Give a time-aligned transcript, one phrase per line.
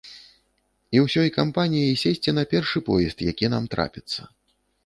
[0.97, 4.21] І ўсёй кампаніяй сесці на першы поезд, які нам трапіцца.